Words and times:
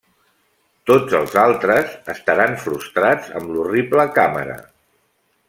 Tots 0.91 1.17
els 1.19 1.35
altres 1.41 1.93
estaran 2.13 2.57
frustrats 2.65 3.29
amb 3.41 3.53
l'horrible 3.57 4.07
càmera. 4.19 4.59